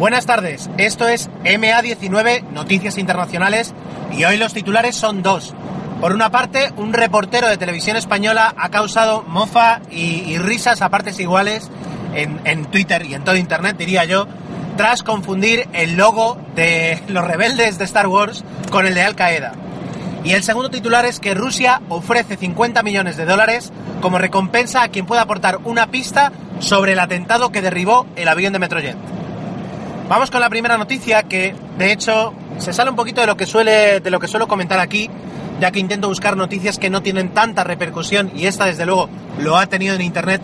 Buenas 0.00 0.24
tardes, 0.24 0.70
esto 0.78 1.06
es 1.08 1.28
MA19 1.44 2.48
Noticias 2.52 2.96
Internacionales 2.96 3.74
y 4.16 4.24
hoy 4.24 4.38
los 4.38 4.54
titulares 4.54 4.96
son 4.96 5.22
dos. 5.22 5.54
Por 6.00 6.14
una 6.14 6.30
parte, 6.30 6.72
un 6.78 6.94
reportero 6.94 7.48
de 7.48 7.58
televisión 7.58 7.98
española 7.98 8.54
ha 8.56 8.70
causado 8.70 9.22
mofa 9.24 9.82
y, 9.90 10.38
risas 10.38 10.80
a 10.80 10.88
partes 10.88 11.20
iguales 11.20 11.70
en, 12.14 12.40
en 12.44 12.64
Twitter 12.64 13.04
y 13.04 13.12
en 13.12 13.24
todo 13.24 13.36
Internet, 13.36 13.76
diría 13.76 14.06
yo, 14.06 14.26
tras 14.78 15.02
confundir 15.02 15.68
el 15.74 15.98
logo 15.98 16.38
de 16.54 17.02
los 17.08 17.26
rebeldes 17.26 17.76
de 17.76 17.84
Star 17.84 18.06
Wars 18.06 18.42
con 18.70 18.86
el 18.86 18.94
de 18.94 19.02
Al 19.02 19.16
Qaeda. 19.16 19.52
Y 20.24 20.32
el 20.32 20.42
segundo 20.42 20.70
titular 20.70 21.04
es 21.04 21.20
que 21.20 21.34
Rusia 21.34 21.82
ofrece 21.90 22.38
50 22.38 22.82
millones 22.82 23.18
de 23.18 23.26
dólares 23.26 23.70
como 24.00 24.16
recompensa 24.16 24.82
a 24.82 24.88
quien 24.88 25.04
pueda 25.04 25.20
aportar 25.20 25.58
una 25.64 25.88
pista 25.88 26.32
sobre 26.58 26.92
el 26.92 27.00
atentado 27.00 27.52
que 27.52 27.60
derribó 27.60 28.06
el 28.16 28.28
avión 28.28 28.54
de 28.54 28.60
Metrojet. 28.60 29.19
Vamos 30.10 30.28
con 30.28 30.40
la 30.40 30.50
primera 30.50 30.76
noticia 30.76 31.22
que, 31.22 31.54
de 31.78 31.92
hecho, 31.92 32.34
se 32.58 32.72
sale 32.72 32.90
un 32.90 32.96
poquito 32.96 33.20
de 33.20 33.28
lo 33.28 33.36
que 33.36 33.46
suele, 33.46 34.00
de 34.00 34.10
lo 34.10 34.18
que 34.18 34.26
suelo 34.26 34.48
comentar 34.48 34.80
aquí, 34.80 35.08
ya 35.60 35.70
que 35.70 35.78
intento 35.78 36.08
buscar 36.08 36.36
noticias 36.36 36.78
que 36.78 36.90
no 36.90 37.00
tienen 37.00 37.32
tanta 37.32 37.62
repercusión 37.62 38.32
y 38.34 38.46
esta, 38.46 38.64
desde 38.64 38.86
luego, 38.86 39.08
lo 39.38 39.56
ha 39.56 39.66
tenido 39.66 39.94
en 39.94 40.00
internet. 40.00 40.42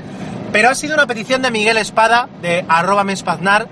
Pero 0.52 0.70
ha 0.70 0.74
sido 0.76 0.94
una 0.94 1.08
petición 1.08 1.42
de 1.42 1.50
Miguel 1.50 1.78
Espada 1.78 2.28
de 2.40 2.64
arroba 2.68 3.02
mespaznar 3.02 3.66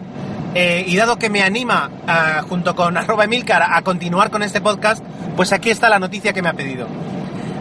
eh, 0.56 0.82
y 0.84 0.96
dado 0.96 1.16
que 1.16 1.30
me 1.30 1.44
anima, 1.44 1.88
uh, 2.08 2.44
junto 2.48 2.74
con 2.74 2.96
arroba 2.96 3.22
Emilcar, 3.22 3.62
a 3.62 3.80
continuar 3.82 4.32
con 4.32 4.42
este 4.42 4.60
podcast, 4.60 5.00
pues 5.36 5.52
aquí 5.52 5.70
está 5.70 5.88
la 5.88 6.00
noticia 6.00 6.32
que 6.32 6.42
me 6.42 6.48
ha 6.48 6.54
pedido. 6.54 6.88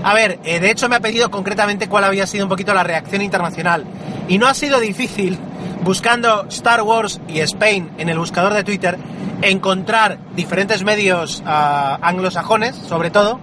A 0.03 0.15
ver, 0.15 0.39
eh, 0.43 0.59
de 0.59 0.71
hecho 0.71 0.89
me 0.89 0.95
ha 0.95 1.01
pedido 1.01 1.29
concretamente 1.29 1.87
cuál 1.87 2.05
había 2.05 2.25
sido 2.25 2.45
un 2.45 2.49
poquito 2.49 2.73
la 2.73 2.83
reacción 2.83 3.21
internacional. 3.21 3.85
Y 4.27 4.39
no 4.39 4.47
ha 4.47 4.55
sido 4.55 4.79
difícil, 4.79 5.37
buscando 5.83 6.45
Star 6.49 6.81
Wars 6.81 7.19
y 7.27 7.39
Spain 7.39 7.91
en 7.97 8.09
el 8.09 8.17
buscador 8.17 8.53
de 8.53 8.63
Twitter, 8.63 8.97
encontrar 9.41 10.17
diferentes 10.35 10.83
medios 10.83 11.43
uh, 11.45 11.97
anglosajones, 12.01 12.75
sobre 12.75 13.11
todo. 13.11 13.39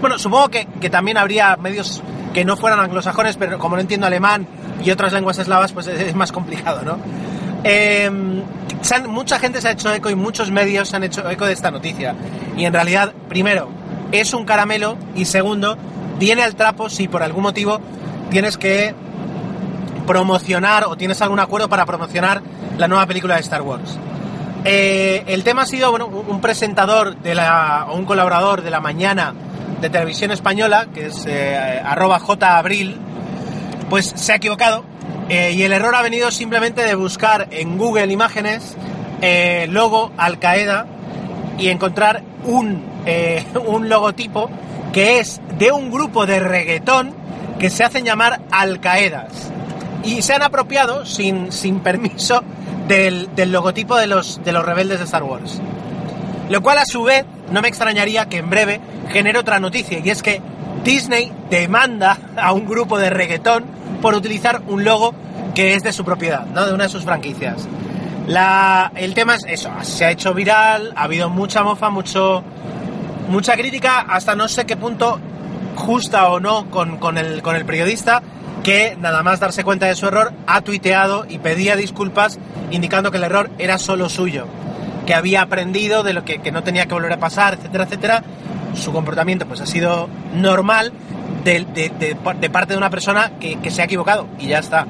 Bueno, 0.00 0.18
supongo 0.18 0.48
que, 0.48 0.66
que 0.80 0.90
también 0.90 1.16
habría 1.16 1.56
medios 1.56 2.02
que 2.32 2.44
no 2.44 2.56
fueran 2.56 2.80
anglosajones, 2.80 3.36
pero 3.36 3.58
como 3.58 3.76
no 3.76 3.82
entiendo 3.82 4.06
alemán 4.06 4.46
y 4.84 4.90
otras 4.90 5.12
lenguas 5.12 5.38
eslavas, 5.38 5.72
pues 5.72 5.86
es 5.86 6.14
más 6.14 6.32
complicado, 6.32 6.82
¿no? 6.82 6.98
Han, 7.64 8.44
mucha 9.08 9.38
gente 9.38 9.62
se 9.62 9.68
ha 9.68 9.70
hecho 9.70 9.92
eco 9.94 10.10
y 10.10 10.14
muchos 10.14 10.50
medios 10.50 10.90
se 10.90 10.96
han 10.96 11.04
hecho 11.04 11.28
eco 11.30 11.46
de 11.46 11.54
esta 11.54 11.70
noticia. 11.70 12.14
Y 12.56 12.66
en 12.66 12.72
realidad, 12.72 13.12
primero, 13.28 13.70
es 14.12 14.34
un 14.34 14.44
caramelo 14.44 14.98
y 15.14 15.24
segundo, 15.24 15.78
viene 16.18 16.42
al 16.42 16.54
trapo 16.54 16.90
si 16.90 17.08
por 17.08 17.22
algún 17.22 17.44
motivo 17.44 17.80
tienes 18.30 18.58
que 18.58 18.94
promocionar 20.06 20.84
o 20.84 20.96
tienes 20.96 21.20
algún 21.22 21.40
acuerdo 21.40 21.68
para 21.68 21.86
promocionar 21.86 22.42
la 22.78 22.88
nueva 22.88 23.06
película 23.06 23.34
de 23.34 23.40
Star 23.40 23.62
Wars. 23.62 23.98
Eh, 24.64 25.24
el 25.26 25.44
tema 25.44 25.62
ha 25.62 25.66
sido, 25.66 25.92
un 25.92 26.40
presentador 26.40 27.16
de 27.16 27.34
la, 27.34 27.86
o 27.88 27.96
un 27.96 28.04
colaborador 28.06 28.62
de 28.62 28.70
la 28.70 28.80
mañana 28.80 29.34
de 29.84 29.90
televisión 29.90 30.30
española, 30.30 30.86
que 30.94 31.06
es 31.06 31.26
eh, 31.26 31.82
arroba 31.84 32.18
J 32.18 32.58
Abril, 32.58 32.96
pues 33.90 34.12
se 34.14 34.32
ha 34.32 34.36
equivocado 34.36 34.82
eh, 35.28 35.52
y 35.52 35.62
el 35.62 35.74
error 35.74 35.94
ha 35.94 36.00
venido 36.00 36.30
simplemente 36.30 36.82
de 36.82 36.94
buscar 36.94 37.48
en 37.50 37.76
Google 37.76 38.10
Imágenes 38.10 38.76
eh, 39.20 39.66
logo 39.70 40.12
Al 40.16 40.38
Qaeda 40.38 40.86
y 41.58 41.68
encontrar 41.68 42.22
un, 42.44 42.82
un 43.66 43.88
logotipo 43.90 44.48
que 44.94 45.20
es 45.20 45.42
de 45.58 45.70
un 45.70 45.90
grupo 45.90 46.24
de 46.24 46.40
reggaetón 46.40 47.12
que 47.58 47.68
se 47.68 47.84
hacen 47.84 48.06
llamar 48.06 48.40
Al 48.50 48.80
Qaedas. 48.80 49.53
Y 50.04 50.22
se 50.22 50.34
han 50.34 50.42
apropiado 50.42 51.06
sin, 51.06 51.50
sin 51.50 51.80
permiso 51.80 52.42
del, 52.88 53.34
del 53.34 53.52
logotipo 53.52 53.96
de 53.96 54.06
los, 54.06 54.42
de 54.44 54.52
los 54.52 54.64
rebeldes 54.64 54.98
de 54.98 55.04
Star 55.04 55.22
Wars. 55.22 55.60
Lo 56.50 56.60
cual 56.62 56.78
a 56.78 56.84
su 56.84 57.02
vez 57.02 57.24
no 57.50 57.62
me 57.62 57.68
extrañaría 57.68 58.28
que 58.28 58.38
en 58.38 58.50
breve 58.50 58.80
genere 59.08 59.38
otra 59.38 59.58
noticia 59.60 59.98
y 59.98 60.10
es 60.10 60.22
que 60.22 60.42
Disney 60.84 61.32
demanda 61.48 62.18
a 62.36 62.52
un 62.52 62.66
grupo 62.66 62.98
de 62.98 63.08
reggaetón 63.10 63.64
por 64.02 64.14
utilizar 64.14 64.62
un 64.66 64.84
logo 64.84 65.14
que 65.54 65.74
es 65.74 65.82
de 65.82 65.92
su 65.92 66.04
propiedad, 66.04 66.46
¿no? 66.46 66.66
de 66.66 66.74
una 66.74 66.84
de 66.84 66.90
sus 66.90 67.04
franquicias. 67.04 67.66
La, 68.26 68.92
el 68.94 69.14
tema 69.14 69.34
es 69.34 69.44
eso, 69.46 69.70
se 69.82 70.04
ha 70.04 70.10
hecho 70.10 70.34
viral, 70.34 70.92
ha 70.96 71.04
habido 71.04 71.30
mucha 71.30 71.62
mofa, 71.62 71.90
mucho, 71.90 72.42
mucha 73.28 73.54
crítica, 73.54 74.00
hasta 74.00 74.34
no 74.34 74.48
sé 74.48 74.66
qué 74.66 74.76
punto 74.76 75.20
justa 75.76 76.28
o 76.28 76.40
no 76.40 76.70
con, 76.70 76.98
con, 76.98 77.18
el, 77.18 77.42
con 77.42 77.56
el 77.56 77.64
periodista, 77.64 78.22
que 78.64 78.96
nada 78.98 79.22
más 79.22 79.38
darse 79.38 79.62
cuenta 79.62 79.86
de 79.86 79.94
su 79.94 80.06
error 80.06 80.32
ha 80.46 80.62
tuiteado 80.62 81.26
y 81.28 81.38
pedía 81.38 81.76
disculpas 81.76 82.40
indicando 82.70 83.10
que 83.10 83.18
el 83.18 83.24
error 83.24 83.50
era 83.58 83.78
solo 83.78 84.08
suyo, 84.08 84.46
que 85.06 85.14
había 85.14 85.42
aprendido 85.42 86.02
de 86.02 86.14
lo 86.14 86.24
que, 86.24 86.38
no 86.50 86.64
tenía 86.64 86.86
que 86.86 86.94
volver 86.94 87.12
a 87.12 87.18
pasar, 87.18 87.54
etcétera, 87.54 87.84
etcétera. 87.84 88.24
Su 88.74 88.90
comportamiento 88.90 89.46
pues 89.46 89.60
ha 89.60 89.66
sido 89.66 90.08
normal 90.34 90.92
de, 91.44 92.16
parte 92.50 92.72
de 92.72 92.78
una 92.78 92.90
persona 92.90 93.32
que, 93.38 93.70
se 93.70 93.82
ha 93.82 93.84
equivocado 93.84 94.26
y 94.40 94.48
ya 94.48 94.58
está. 94.60 94.86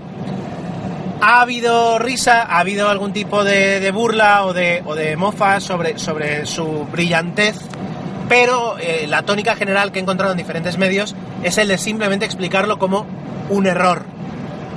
Ha 1.20 1.40
habido 1.40 1.98
risa, 1.98 2.42
ha 2.42 2.60
habido 2.60 2.88
algún 2.88 3.12
tipo 3.12 3.42
de, 3.42 3.90
burla 3.90 4.46
o 4.46 4.52
de, 4.52 4.82
o 4.86 4.94
de 4.94 5.16
mofa 5.16 5.58
sobre, 5.58 5.98
sobre 5.98 6.46
su 6.46 6.86
brillantez, 6.92 7.56
pero 8.28 8.78
eh, 8.78 9.06
la 9.08 9.22
tónica 9.22 9.56
general 9.56 9.90
que 9.90 9.98
he 9.98 10.02
encontrado 10.02 10.32
en 10.32 10.38
diferentes 10.38 10.78
medios 10.78 11.16
es 11.42 11.58
el 11.58 11.68
de 11.68 11.76
simplemente 11.76 12.24
explicarlo 12.24 12.78
como 12.78 13.04
un 13.48 13.66
error. 13.66 14.04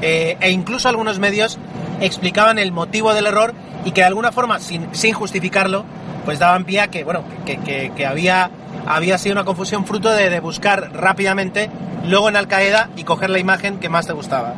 Eh, 0.02 0.38
e 0.40 0.52
incluso 0.52 0.90
algunos 0.90 1.20
medios 1.20 1.58
explicaban 2.00 2.60
el 2.60 2.72
motivo 2.72 3.14
del 3.14 3.26
error 3.26 3.54
y 3.86 3.92
que 3.92 4.02
de 4.02 4.08
alguna 4.08 4.32
forma, 4.32 4.60
sin, 4.60 4.94
sin 4.94 5.14
justificarlo, 5.14 5.86
pues 6.26 6.40
daban 6.40 6.66
pie 6.66 6.82
a 6.82 6.88
que, 6.90 7.04
bueno, 7.04 7.24
que, 7.46 7.58
que, 7.96 8.06
había, 8.06 8.52
había 8.86 9.18
sido 9.18 9.34
una 9.34 9.46
confusión 9.46 9.86
fruto 9.86 10.10
de, 10.10 10.30
de, 10.30 10.40
buscar 10.40 10.92
rápidamente 10.94 11.70
luego 12.06 12.30
en 12.30 12.36
Al 12.36 12.48
Qaeda 12.48 12.90
y 12.98 13.04
coger 13.04 13.30
la 13.30 13.40
imagen 13.40 13.80
que 13.80 13.90
más 13.90 14.06
te 14.06 14.14
gustaba. 14.14 14.54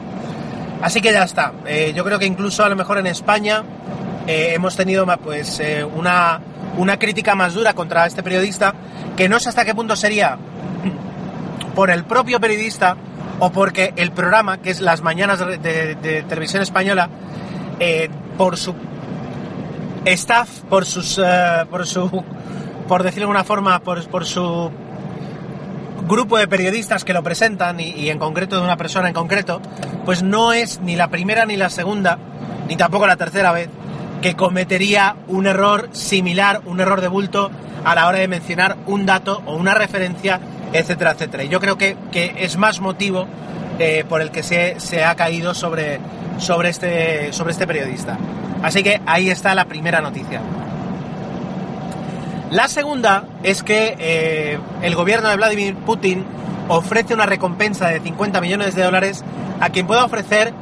Así 0.81 0.99
que 1.01 1.11
ya 1.11 1.23
está. 1.23 1.53
Eh, 1.65 1.93
yo 1.95 2.03
creo 2.03 2.17
que 2.17 2.25
incluso 2.25 2.63
a 2.63 2.69
lo 2.69 2.75
mejor 2.75 2.97
en 2.97 3.07
España 3.07 3.63
eh, 4.25 4.51
hemos 4.55 4.75
tenido 4.75 5.05
pues 5.17 5.61
una, 5.95 6.41
una 6.77 6.97
crítica 6.97 7.35
más 7.35 7.53
dura 7.53 7.73
contra 7.73 8.05
este 8.07 8.23
periodista, 8.23 8.73
que 9.15 9.29
no 9.29 9.39
sé 9.39 9.49
hasta 9.49 9.63
qué 9.63 9.75
punto 9.75 9.95
sería 9.95 10.37
por 11.75 11.91
el 11.91 12.03
propio 12.03 12.39
periodista 12.39 12.97
o 13.39 13.51
porque 13.51 13.93
el 13.95 14.11
programa, 14.11 14.61
que 14.61 14.69
es 14.69 14.81
Las 14.81 15.01
Mañanas 15.01 15.39
de, 15.39 16.25
Televisión 16.27 16.61
Española, 16.61 17.09
por 18.37 18.57
su 18.57 18.75
staff, 20.05 20.61
por 20.69 20.85
sus, 20.85 21.17
uh, 21.17 21.67
por 21.69 21.85
su, 21.85 22.23
por 22.87 23.03
decirlo 23.03 23.27
de 23.27 23.31
alguna 23.31 23.43
forma, 23.43 23.79
por, 23.79 24.05
por, 24.07 24.25
su 24.25 24.71
grupo 26.07 26.37
de 26.37 26.47
periodistas 26.47 27.03
que 27.03 27.13
lo 27.13 27.23
presentan 27.23 27.79
y, 27.79 28.09
en 28.09 28.17
concreto 28.17 28.57
de 28.57 28.63
una 28.63 28.77
persona 28.77 29.09
en 29.09 29.13
concreto, 29.13 29.61
pues 30.05 30.23
no 30.23 30.53
es 30.53 30.79
ni 30.81 30.95
la 30.95 31.09
primera 31.09 31.45
ni 31.45 31.57
la 31.57 31.69
segunda, 31.69 32.17
ni 32.67 32.75
tampoco 32.75 33.07
la 33.07 33.17
tercera 33.17 33.51
vez 33.51 33.69
que 34.21 34.35
cometería 34.35 35.15
un 35.27 35.47
error 35.47 35.89
similar, 35.91 36.61
un 36.65 36.79
error 36.79 37.01
de 37.01 37.07
bulto 37.07 37.51
a 37.85 37.95
la 37.95 38.07
hora 38.07 38.19
de 38.19 38.27
mencionar 38.27 38.77
un 38.85 39.05
dato 39.05 39.41
o 39.45 39.55
una 39.55 39.73
referencia, 39.73 40.39
etcétera, 40.73 41.11
etcétera. 41.11 41.43
Y 41.43 41.49
yo 41.49 41.59
creo 41.59 41.77
que, 41.77 41.97
que 42.11 42.35
es 42.39 42.57
más 42.57 42.79
motivo 42.79 43.27
eh, 43.79 44.03
por 44.07 44.21
el 44.21 44.31
que 44.31 44.43
se, 44.43 44.79
se 44.79 45.03
ha 45.03 45.15
caído 45.15 45.53
sobre, 45.53 45.99
sobre, 46.37 46.69
este, 46.69 47.31
sobre 47.33 47.51
este 47.51 47.65
periodista. 47.65 48.17
Así 48.61 48.83
que 48.83 49.01
ahí 49.05 49.29
está 49.29 49.55
la 49.55 49.65
primera 49.65 50.01
noticia. 50.01 50.41
La 52.51 52.67
segunda 52.67 53.25
es 53.43 53.63
que 53.63 53.95
eh, 53.99 54.59
el 54.81 54.95
gobierno 54.95 55.29
de 55.29 55.37
Vladimir 55.37 55.75
Putin 55.75 56.25
ofrece 56.67 57.13
una 57.13 57.25
recompensa 57.25 57.87
de 57.89 57.99
50 57.99 58.41
millones 58.41 58.75
de 58.75 58.83
dólares 58.83 59.23
a 59.61 59.69
quien 59.69 59.87
pueda 59.87 60.03
ofrecer 60.03 60.53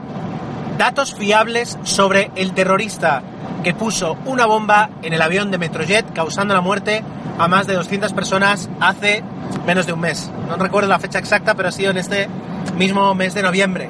datos 0.78 1.16
fiables 1.16 1.78
sobre 1.84 2.30
el 2.36 2.54
terrorista 2.54 3.24
que 3.64 3.74
puso 3.74 4.18
una 4.26 4.46
bomba 4.46 4.90
en 5.02 5.14
el 5.14 5.22
avión 5.22 5.50
de 5.50 5.58
Metrojet 5.58 6.14
causando 6.14 6.54
la 6.54 6.62
muerte 6.62 7.04
a 7.40 7.48
más 7.48 7.68
de 7.68 7.74
200 7.74 8.14
personas 8.14 8.70
hace 8.80 9.24
menos 9.68 9.86
de 9.86 9.92
un 9.92 10.00
mes. 10.00 10.32
No 10.48 10.56
recuerdo 10.56 10.88
la 10.88 10.98
fecha 10.98 11.20
exacta, 11.20 11.54
pero 11.54 11.68
ha 11.68 11.72
sido 11.74 11.92
en 11.92 11.98
este 11.98 12.30
mismo 12.78 13.14
mes 13.14 13.34
de 13.34 13.44
noviembre. 13.44 13.90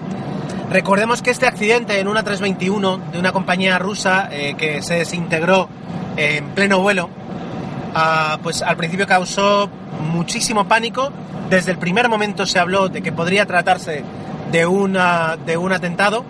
Recordemos 0.72 1.22
que 1.22 1.30
este 1.30 1.46
accidente 1.46 2.00
en 2.00 2.08
una 2.08 2.24
321 2.24 2.98
de 3.12 3.20
una 3.20 3.32
compañía 3.32 3.78
rusa 3.78 4.28
eh, 4.32 4.56
que 4.58 4.82
se 4.82 4.96
desintegró 4.96 5.70
en 6.18 6.50
pleno 6.50 6.80
vuelo, 6.80 7.06
uh, 7.06 8.40
pues 8.42 8.64
al 8.64 8.76
principio 8.76 9.06
causó 9.06 9.70
muchísimo 10.12 10.68
pánico. 10.68 11.12
Desde 11.48 11.72
el 11.72 11.78
primer 11.78 12.10
momento 12.10 12.48
se 12.48 12.58
habló 12.58 12.90
de 12.90 13.04
que 13.04 13.12
podría 13.12 13.46
tratarse 13.46 14.04
de, 14.52 14.66
una, 14.66 15.38
de 15.38 15.58
un 15.58 15.72
atentado. 15.72 16.26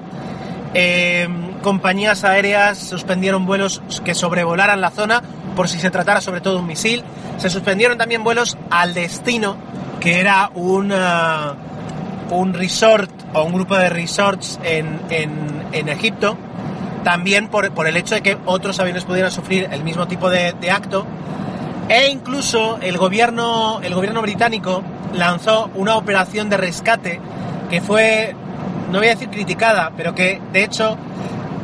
Eh, 0.74 1.28
compañías 1.64 2.26
aéreas 2.26 2.78
suspendieron 2.78 3.46
vuelos 3.46 3.82
que 4.04 4.14
sobrevolaran 4.14 4.82
la 4.82 4.92
zona 4.92 5.24
por 5.58 5.68
si 5.68 5.80
se 5.80 5.90
tratara 5.90 6.22
sobre 6.22 6.40
todo 6.40 6.54
de 6.54 6.60
un 6.62 6.68
misil. 6.68 7.04
Se 7.38 7.50
suspendieron 7.50 7.98
también 7.98 8.24
vuelos 8.24 8.58
al 8.70 8.94
destino, 8.94 9.58
que 10.00 10.20
era 10.20 10.52
un, 10.54 10.92
uh, 10.92 11.56
un 12.30 12.54
resort 12.54 13.12
o 13.34 13.44
un 13.44 13.54
grupo 13.54 13.76
de 13.76 13.90
resorts 13.90 14.60
en, 14.64 15.02
en, 15.10 15.32
en 15.74 15.90
Egipto. 15.90 16.38
también 17.04 17.48
por, 17.48 17.72
por, 17.72 17.88
el 17.88 17.98
hecho 17.98 18.16
de 18.16 18.22
que 18.22 18.38
otros 18.46 18.80
aviones 18.80 19.04
pudieran 19.06 19.32
sufrir 19.32 19.68
el 19.72 19.84
mismo 19.84 20.08
tipo 20.08 20.30
de, 20.30 20.54
de 20.54 20.72
acto. 20.72 21.06
E 21.90 22.10
incluso 22.10 22.78
el 22.82 22.98
gobierno, 22.98 23.80
el 23.82 23.96
gobierno 23.96 24.22
británico 24.22 24.84
lanzó 25.14 25.72
una 25.74 25.96
operación 25.96 26.50
de 26.50 26.58
rescate 26.58 27.20
que 27.70 27.82
fue, 27.82 28.36
no 28.92 29.00
voy 29.00 29.08
a 29.08 29.12
decir 29.12 29.30
criticada, 29.30 29.92
pero 29.98 30.14
que 30.14 30.40
de 30.52 30.64
hecho 30.64 30.98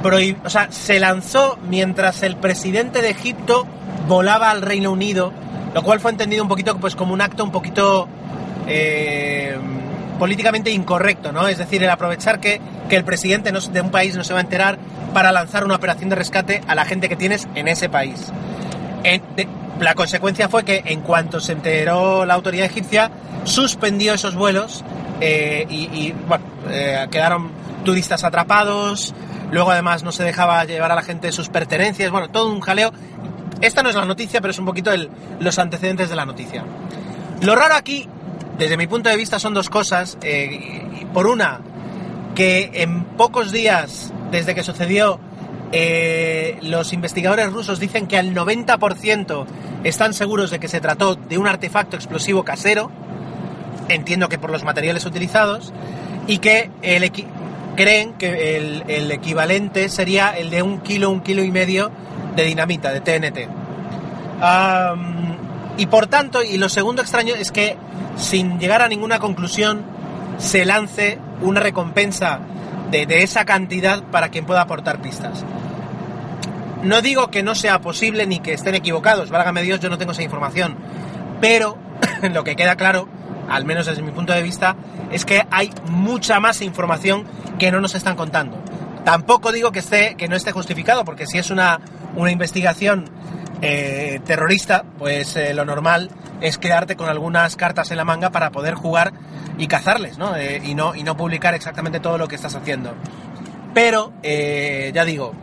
o 0.05 0.49
sea, 0.49 0.71
se 0.71 0.99
lanzó 0.99 1.57
mientras 1.69 2.23
el 2.23 2.35
presidente 2.35 3.01
de 3.01 3.09
Egipto 3.09 3.65
volaba 4.07 4.49
al 4.51 4.61
Reino 4.61 4.91
Unido, 4.91 5.31
lo 5.73 5.81
cual 5.83 5.99
fue 5.99 6.11
entendido 6.11 6.43
un 6.43 6.49
poquito 6.49 6.77
pues 6.77 6.95
como 6.95 7.13
un 7.13 7.21
acto 7.21 7.43
un 7.43 7.51
poquito 7.51 8.07
eh, 8.67 9.57
políticamente 10.19 10.71
incorrecto, 10.71 11.31
¿no? 11.31 11.47
Es 11.47 11.57
decir, 11.57 11.83
el 11.83 11.89
aprovechar 11.89 12.39
que, 12.39 12.59
que 12.89 12.95
el 12.95 13.03
presidente 13.03 13.51
de 13.51 13.81
un 13.81 13.91
país 13.91 14.15
no 14.15 14.23
se 14.23 14.33
va 14.33 14.39
a 14.39 14.43
enterar 14.43 14.77
para 15.13 15.31
lanzar 15.31 15.63
una 15.63 15.75
operación 15.75 16.09
de 16.09 16.15
rescate 16.15 16.61
a 16.67 16.75
la 16.75 16.85
gente 16.85 17.07
que 17.09 17.15
tienes 17.15 17.47
en 17.55 17.67
ese 17.67 17.89
país. 17.89 18.31
la 19.79 19.95
consecuencia 19.95 20.49
fue 20.49 20.63
que 20.63 20.83
en 20.85 21.01
cuanto 21.01 21.39
se 21.39 21.53
enteró 21.53 22.25
la 22.25 22.33
autoridad 22.33 22.65
egipcia, 22.65 23.11
suspendió 23.43 24.13
esos 24.13 24.35
vuelos 24.35 24.83
eh, 25.21 25.65
y, 25.69 26.13
bueno, 26.27 26.43
eh, 26.69 27.07
quedaron 27.11 27.51
turistas 27.83 28.23
atrapados, 28.23 29.13
luego 29.53 29.71
además 29.71 30.03
no 30.03 30.11
se 30.11 30.23
dejaba 30.23 30.65
llevar 30.65 30.91
a 30.91 30.95
la 30.95 31.03
gente 31.03 31.31
sus 31.31 31.49
pertenencias, 31.49 32.11
bueno, 32.11 32.29
todo 32.29 32.51
un 32.51 32.59
jaleo. 32.59 32.91
Esta 33.61 33.83
no 33.83 33.89
es 33.89 33.95
la 33.95 34.05
noticia, 34.05 34.41
pero 34.41 34.51
es 34.51 34.59
un 34.59 34.65
poquito 34.65 34.91
los 35.39 35.59
antecedentes 35.59 36.09
de 36.09 36.15
la 36.15 36.25
noticia. 36.25 36.65
Lo 37.41 37.55
raro 37.55 37.75
aquí, 37.75 38.09
desde 38.57 38.77
mi 38.77 38.87
punto 38.87 39.09
de 39.09 39.15
vista, 39.15 39.39
son 39.39 39.53
dos 39.53 39.69
cosas. 39.69 40.17
Eh, 40.23 41.05
por 41.13 41.27
una, 41.27 41.61
que 42.35 42.71
en 42.73 43.03
pocos 43.03 43.51
días 43.51 44.11
desde 44.31 44.55
que 44.55 44.63
sucedió, 44.63 45.19
eh, 45.71 46.57
los 46.61 46.91
investigadores 46.91 47.51
rusos 47.53 47.79
dicen 47.79 48.07
que 48.07 48.17
al 48.17 48.33
90% 48.33 49.45
están 49.83 50.13
seguros 50.13 50.49
de 50.49 50.59
que 50.59 50.67
se 50.67 50.81
trató 50.81 51.15
de 51.15 51.37
un 51.37 51.47
artefacto 51.47 51.95
explosivo 51.95 52.43
casero, 52.43 52.91
entiendo 53.87 54.29
que 54.29 54.39
por 54.39 54.49
los 54.49 54.63
materiales 54.63 55.05
utilizados, 55.05 55.71
y 56.25 56.39
que 56.39 56.71
el, 56.81 57.03
creen 57.75 58.13
que 58.13 58.57
el, 58.57 59.11
equivalente 59.11 59.89
sería 59.89 60.29
el 60.29 60.49
de 60.49 60.61
un 60.61 60.81
kilo, 60.81 61.09
un 61.09 61.21
kilo 61.21 61.43
y 61.43 61.51
medio 61.51 61.91
de 62.35 62.43
dinamita, 62.43 62.91
de 62.91 63.01
TNT. 63.01 63.49
y 65.77 65.85
por 65.87 66.07
tanto, 66.07 66.43
y 66.43 66.57
lo 66.57 66.69
segundo 66.69 67.01
extraño 67.01 67.35
es 67.35 67.51
que 67.51 67.77
sin 68.17 68.59
llegar 68.59 68.81
a 68.81 68.87
ninguna 68.87 69.19
conclusión 69.19 69.81
se 70.37 70.65
lance 70.65 71.19
una 71.41 71.59
recompensa 71.59 72.39
de, 72.91 73.05
de 73.05 73.23
esa 73.23 73.45
cantidad 73.45 74.03
para 74.03 74.29
quien 74.29 74.45
pueda 74.45 74.61
aportar 74.61 75.01
pistas. 75.01 75.43
No 76.83 77.01
digo 77.01 77.31
que 77.31 77.43
no 77.43 77.55
sea 77.55 77.79
posible 77.79 78.27
ni 78.27 78.39
que 78.39 78.53
estén 78.53 78.75
equivocados, 78.75 79.29
válgame 79.29 79.61
Dios, 79.61 79.79
yo 79.79 79.89
no 79.89 79.97
tengo 79.97 80.11
esa 80.11 80.23
información, 80.23 80.75
pero 81.39 81.77
lo 82.33 82.43
que 82.43 82.55
queda 82.55 82.75
claro, 82.75 83.07
al 83.49 83.65
menos 83.65 83.85
desde 83.85 84.01
mi 84.01 84.11
punto 84.11 84.33
de 84.33 84.41
vista, 84.41 84.75
es 85.11 85.25
que 85.25 85.45
hay 85.51 85.71
mucha 85.89 86.39
más 86.39 86.61
información 86.61 87.25
que 87.59 87.71
no 87.71 87.81
nos 87.81 87.95
están 87.95 88.15
contando. 88.15 88.57
Tampoco 89.03 89.51
digo 89.51 89.71
que, 89.71 89.79
esté, 89.79 90.15
que 90.15 90.27
no 90.27 90.35
esté 90.35 90.51
justificado, 90.51 91.03
porque 91.03 91.27
si 91.27 91.37
es 91.37 91.51
una, 91.51 91.79
una 92.15 92.31
investigación 92.31 93.09
eh, 93.61 94.19
terrorista, 94.25 94.83
pues 94.97 95.35
eh, 95.35 95.53
lo 95.53 95.65
normal 95.65 96.09
es 96.41 96.57
quedarte 96.57 96.95
con 96.95 97.09
algunas 97.09 97.55
cartas 97.55 97.91
en 97.91 97.97
la 97.97 98.05
manga 98.05 98.29
para 98.29 98.51
poder 98.51 98.75
jugar 98.75 99.13
y 99.57 99.67
cazarles, 99.67 100.17
¿no? 100.17 100.35
Eh, 100.35 100.61
y 100.63 100.75
¿no? 100.75 100.95
Y 100.95 101.03
no 101.03 101.15
publicar 101.15 101.53
exactamente 101.53 101.99
todo 101.99 102.17
lo 102.17 102.27
que 102.27 102.35
estás 102.35 102.55
haciendo. 102.55 102.93
Pero, 103.73 104.13
ya 104.21 105.03
digo, 105.03 105.33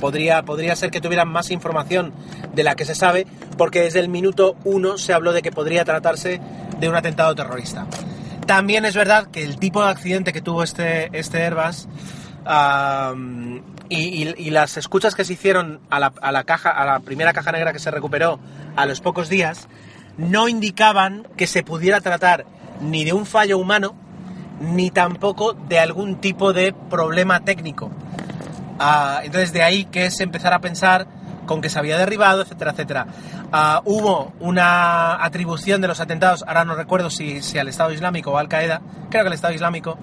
podría, 0.00 0.42
podría 0.42 0.76
ser 0.76 0.90
que 0.90 1.00
tuvieran 1.00 1.28
más 1.28 1.50
información 1.50 2.12
de 2.52 2.64
la 2.64 2.74
que 2.74 2.84
se 2.84 2.94
sabe, 2.94 3.26
porque 3.56 3.82
desde 3.82 4.00
el 4.00 4.08
minuto 4.08 4.56
uno 4.64 4.98
se 4.98 5.12
habló 5.12 5.32
de 5.32 5.40
que 5.40 5.52
podría 5.52 5.84
tratarse 5.84 6.40
de 6.80 6.88
un 6.88 6.96
atentado 6.96 7.34
terrorista. 7.34 7.86
También 8.46 8.84
es 8.84 8.96
verdad 8.96 9.28
que 9.28 9.44
el 9.44 9.58
tipo 9.58 9.84
de 9.84 9.90
accidente 9.90 10.32
que 10.32 10.40
tuvo 10.40 10.62
este, 10.62 11.16
este 11.16 11.44
Airbus 11.44 11.86
y, 13.88 14.50
las 14.50 14.76
escuchas 14.76 15.14
que 15.14 15.24
se 15.24 15.34
hicieron 15.34 15.80
a 15.90 16.00
la, 16.00 16.44
caja, 16.44 16.70
a 16.70 16.84
la 16.84 17.00
primera 17.00 17.32
caja 17.32 17.52
negra 17.52 17.72
que 17.72 17.78
se 17.78 17.90
recuperó 17.90 18.40
a 18.76 18.86
los 18.86 19.00
pocos 19.00 19.28
días, 19.28 19.68
no 20.16 20.48
indicaban 20.48 21.26
que 21.36 21.46
se 21.46 21.62
pudiera 21.62 22.00
tratar 22.00 22.46
ni 22.80 23.04
de 23.04 23.12
un 23.12 23.26
fallo 23.26 23.58
humano, 23.58 23.94
ni 24.60 24.90
tampoco 24.90 25.52
de 25.52 25.78
algún 25.78 26.16
tipo 26.16 26.52
de 26.52 26.72
problema 26.72 27.40
técnico. 27.40 27.90
Ah, 28.78 29.20
entonces 29.22 29.52
de 29.52 29.62
ahí 29.62 29.84
que 29.84 30.06
es 30.06 30.20
empezar 30.20 30.54
a 30.54 30.60
pensar 30.60 31.06
con 31.50 31.60
que 31.60 31.68
se 31.68 31.80
había 31.80 31.98
derribado, 31.98 32.42
etcétera, 32.42 32.70
etcétera. 32.70 33.06
Ah, 33.50 33.82
hubo 33.84 34.32
una 34.38 35.20
atribución 35.24 35.80
de 35.80 35.88
los 35.88 35.98
atentados, 35.98 36.44
ahora 36.46 36.64
no 36.64 36.76
recuerdo 36.76 37.10
si, 37.10 37.42
si 37.42 37.58
al 37.58 37.66
Estado 37.66 37.92
Islámico 37.92 38.30
o 38.30 38.38
Al 38.38 38.46
Qaeda, 38.46 38.82
creo 39.10 39.24
que 39.24 39.26
al 39.26 39.32
Estado 39.32 39.52
Islámico, 39.52 39.98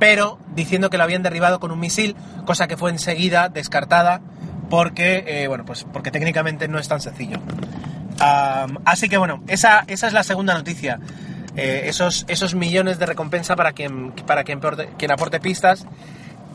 pero 0.00 0.40
diciendo 0.52 0.90
que 0.90 0.98
lo 0.98 1.04
habían 1.04 1.22
derribado 1.22 1.60
con 1.60 1.70
un 1.70 1.78
misil, 1.78 2.16
cosa 2.44 2.66
que 2.66 2.76
fue 2.76 2.90
enseguida 2.90 3.48
descartada 3.48 4.20
porque, 4.68 5.22
eh, 5.28 5.46
bueno, 5.46 5.64
pues 5.64 5.86
porque 5.92 6.10
técnicamente 6.10 6.66
no 6.66 6.80
es 6.80 6.88
tan 6.88 7.00
sencillo. 7.00 7.38
así 8.84 9.08
que 9.08 9.16
bueno, 9.16 9.44
esa, 9.46 9.84
esa 9.86 10.08
es 10.08 10.12
la 10.12 10.24
segunda 10.24 10.54
noticia. 10.54 10.98
Eh, 11.54 11.82
esos, 11.84 12.24
esos 12.26 12.56
millones 12.56 12.98
de 12.98 13.06
recompensa 13.06 13.54
para 13.54 13.74
quien, 13.74 14.10
para 14.26 14.42
quien, 14.42 14.58
quien 14.98 15.10
aporte 15.12 15.38
pistas, 15.38 15.86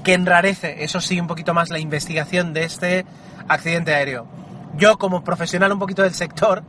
que 0.06 0.13
enrarece, 0.13 0.84
eso 0.84 1.02
sí, 1.02 1.19
un 1.19 1.28
poquito 1.28 1.54
más 1.56 1.72
la 1.72 1.80
investigación 1.80 2.54
de 2.54 2.63
este 2.63 3.06
accidente 3.48 3.94
aéreo. 3.94 4.28
Yo 4.78 4.98
como 4.98 5.24
profesional 5.24 5.74
un 5.74 5.80
poquito 5.80 6.04
del 6.04 6.13
sector, 6.13 6.63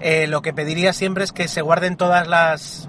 eh, 0.00 0.26
lo 0.26 0.40
que 0.40 0.54
pediría 0.54 0.94
siempre 0.94 1.22
es 1.22 1.32
que 1.32 1.48
se 1.48 1.60
guarden 1.60 1.96
todas 1.96 2.26
las, 2.26 2.88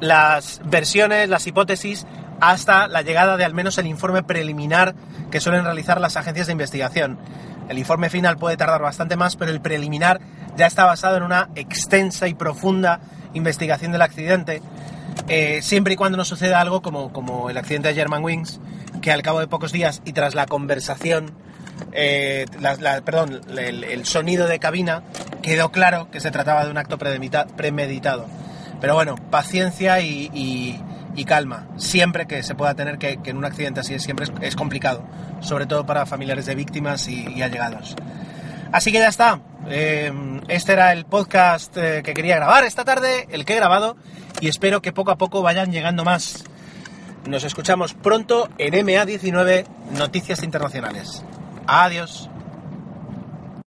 las 0.00 0.60
versiones, 0.66 1.30
las 1.30 1.46
hipótesis, 1.46 2.06
hasta 2.40 2.88
la 2.88 3.00
llegada 3.00 3.38
de 3.38 3.44
al 3.44 3.54
menos 3.54 3.78
el 3.78 3.86
informe 3.86 4.22
preliminar 4.22 4.94
que 5.30 5.40
suelen 5.40 5.64
realizar 5.64 5.98
las 5.98 6.18
agencias 6.18 6.46
de 6.46 6.52
investigación. 6.52 7.18
El 7.70 7.78
informe 7.78 8.10
final 8.10 8.36
puede 8.36 8.58
tardar 8.58 8.82
bastante 8.82 9.16
más, 9.16 9.36
pero 9.36 9.50
el 9.50 9.62
preliminar 9.62 10.20
ya 10.56 10.66
está 10.66 10.84
basado 10.84 11.16
en 11.16 11.22
una 11.22 11.48
extensa 11.54 12.28
y 12.28 12.34
profunda 12.34 13.00
investigación 13.32 13.92
del 13.92 14.02
accidente, 14.02 14.60
eh, 15.28 15.60
siempre 15.62 15.94
y 15.94 15.96
cuando 15.96 16.18
no 16.18 16.24
suceda 16.24 16.60
algo 16.60 16.82
como, 16.82 17.12
como 17.12 17.50
el 17.50 17.56
accidente 17.56 17.88
de 17.88 17.94
German 17.94 18.24
Wings, 18.24 18.60
que 19.00 19.12
al 19.12 19.22
cabo 19.22 19.40
de 19.40 19.46
pocos 19.46 19.72
días 19.72 20.02
y 20.04 20.12
tras 20.12 20.34
la 20.34 20.46
conversación 20.46 21.32
eh, 21.92 22.46
perdón, 23.04 23.40
el, 23.56 24.06
sonido 24.06 24.46
de 24.46 24.58
cabina, 24.58 25.02
quedó 25.42 25.70
claro 25.70 26.10
que 26.10 26.20
se 26.20 26.30
trataba 26.30 26.64
de 26.64 26.70
un 26.70 26.78
acto 26.78 26.98
premeditado. 26.98 28.26
Pero 28.80 28.94
bueno, 28.94 29.16
paciencia 29.30 30.00
y, 30.00 30.80
calma. 31.26 31.68
Siempre 31.76 32.26
que 32.26 32.42
se 32.42 32.54
pueda 32.54 32.74
tener 32.74 32.98
que, 32.98 33.18
en 33.24 33.36
un 33.36 33.44
accidente 33.44 33.80
así 33.80 33.98
siempre 33.98 34.26
es, 34.40 34.56
complicado, 34.56 35.04
sobre 35.40 35.66
todo 35.66 35.86
para 35.86 36.06
familiares 36.06 36.46
de 36.46 36.54
víctimas 36.54 37.08
y, 37.08 37.42
allegados. 37.42 37.94
Así 38.72 38.90
que 38.90 38.98
ya 38.98 39.08
está. 39.08 39.40
Eh, 39.68 40.12
este 40.48 40.72
era 40.72 40.92
el 40.92 41.04
podcast 41.04 41.76
eh, 41.76 42.02
que 42.04 42.14
quería 42.14 42.36
grabar 42.36 42.64
esta 42.64 42.84
tarde, 42.84 43.28
el 43.30 43.44
que 43.44 43.52
he 43.54 43.56
grabado, 43.56 43.96
y 44.40 44.48
espero 44.48 44.82
que 44.82 44.92
poco 44.92 45.10
a 45.10 45.16
poco 45.16 45.42
vayan 45.42 45.72
llegando 45.72 46.04
más. 46.04 46.44
Nos 47.26 47.44
escuchamos 47.44 47.94
pronto 47.94 48.48
en 48.58 48.74
MA19 48.74 49.66
Noticias 49.96 50.42
Internacionales. 50.42 51.24
Adiós. 51.66 52.28